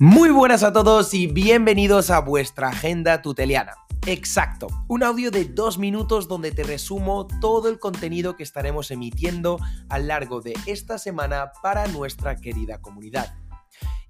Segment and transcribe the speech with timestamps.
[0.00, 3.74] Muy buenas a todos y bienvenidos a vuestra agenda tuteliana.
[4.06, 9.60] Exacto, un audio de dos minutos donde te resumo todo el contenido que estaremos emitiendo
[9.88, 13.36] a lo largo de esta semana para nuestra querida comunidad.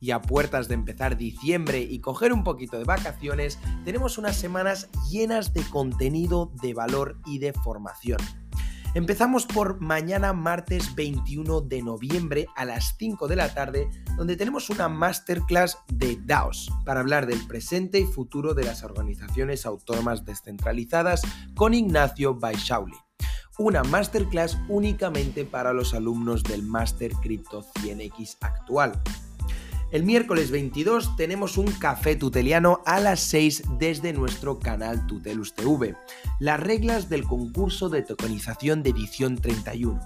[0.00, 4.88] Y a puertas de empezar diciembre y coger un poquito de vacaciones, tenemos unas semanas
[5.10, 8.18] llenas de contenido de valor y de formación.
[8.94, 14.70] Empezamos por mañana martes 21 de noviembre a las 5 de la tarde, donde tenemos
[14.70, 21.22] una masterclass de DAOs para hablar del presente y futuro de las organizaciones autónomas descentralizadas
[21.56, 22.94] con Ignacio Baishauli.
[23.58, 28.92] Una masterclass únicamente para los alumnos del Master Crypto 100X actual.
[29.94, 35.94] El miércoles 22 tenemos un café tuteliano a las 6 desde nuestro canal Tutelus TV.
[36.40, 40.00] Las reglas del concurso de tokenización de edición 31.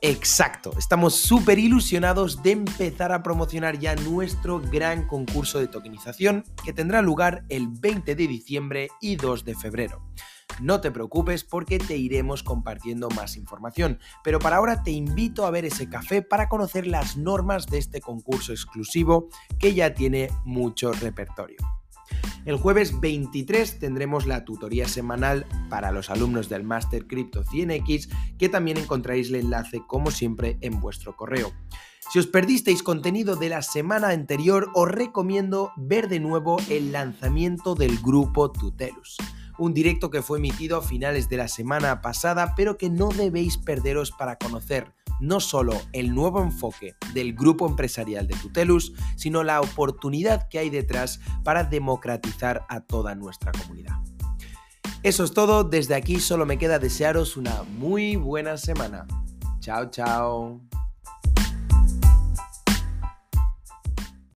[0.00, 6.72] Exacto, estamos súper ilusionados de empezar a promocionar ya nuestro gran concurso de tokenización que
[6.72, 10.02] tendrá lugar el 20 de diciembre y 2 de febrero.
[10.60, 15.50] No te preocupes porque te iremos compartiendo más información, pero para ahora te invito a
[15.50, 20.92] ver ese café para conocer las normas de este concurso exclusivo que ya tiene mucho
[20.92, 21.56] repertorio.
[22.44, 28.48] El jueves 23 tendremos la tutoría semanal para los alumnos del Master Crypto 100X, que
[28.48, 31.52] también encontraréis el enlace como siempre en vuestro correo.
[32.12, 37.74] Si os perdisteis contenido de la semana anterior, os recomiendo ver de nuevo el lanzamiento
[37.74, 39.16] del grupo Tutelus
[39.60, 43.58] un directo que fue emitido a finales de la semana pasada, pero que no debéis
[43.58, 49.60] perderos para conocer no solo el nuevo enfoque del grupo empresarial de Tutelus, sino la
[49.60, 53.96] oportunidad que hay detrás para democratizar a toda nuestra comunidad.
[55.02, 59.06] Eso es todo, desde aquí solo me queda desearos una muy buena semana.
[59.60, 60.60] Chao, chao.